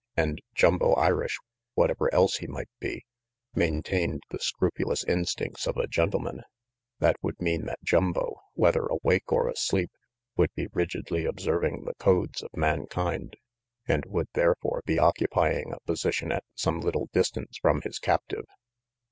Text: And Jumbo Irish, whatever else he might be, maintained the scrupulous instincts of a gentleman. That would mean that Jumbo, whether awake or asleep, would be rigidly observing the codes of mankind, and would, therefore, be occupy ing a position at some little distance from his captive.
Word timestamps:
And 0.17 0.41
Jumbo 0.55 0.93
Irish, 0.93 1.37
whatever 1.75 2.11
else 2.11 2.37
he 2.37 2.47
might 2.47 2.71
be, 2.79 3.05
maintained 3.53 4.23
the 4.31 4.39
scrupulous 4.39 5.03
instincts 5.03 5.67
of 5.67 5.77
a 5.77 5.85
gentleman. 5.85 6.41
That 6.97 7.17
would 7.21 7.39
mean 7.39 7.67
that 7.67 7.83
Jumbo, 7.83 8.41
whether 8.55 8.87
awake 8.87 9.31
or 9.31 9.47
asleep, 9.47 9.91
would 10.35 10.49
be 10.55 10.65
rigidly 10.73 11.25
observing 11.25 11.83
the 11.85 11.93
codes 11.99 12.41
of 12.41 12.49
mankind, 12.55 13.35
and 13.87 14.03
would, 14.07 14.29
therefore, 14.33 14.81
be 14.87 14.97
occupy 14.97 15.53
ing 15.53 15.71
a 15.71 15.79
position 15.85 16.31
at 16.31 16.45
some 16.55 16.79
little 16.79 17.07
distance 17.13 17.59
from 17.61 17.83
his 17.83 17.99
captive. 17.99 18.45